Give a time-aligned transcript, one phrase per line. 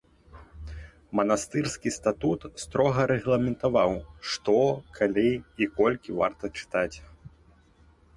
[1.17, 3.91] Манастырскі статут строга рэгламентаваў,
[4.31, 4.55] што,
[4.97, 5.27] калі
[5.65, 6.97] і колькі варта чытаць.